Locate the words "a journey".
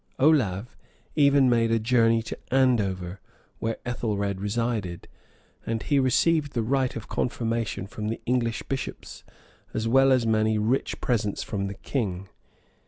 1.69-2.23